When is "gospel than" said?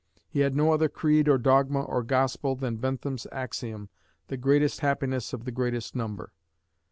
2.01-2.77